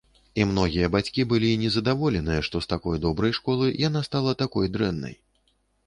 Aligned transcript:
І 0.39 0.45
многія 0.51 0.87
бацькі 0.95 1.25
былі 1.33 1.51
незадаволеныя, 1.65 2.39
што 2.49 2.65
з 2.65 2.71
такой 2.73 3.03
добрай 3.07 3.39
школы 3.43 3.71
яна 3.87 4.05
стала 4.13 4.39
такой 4.45 4.65
дрэннай. 4.77 5.15